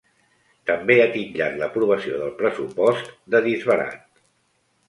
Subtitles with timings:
[0.69, 4.23] També ha titllat l’aprovació del pressupost de ‘disbarat’.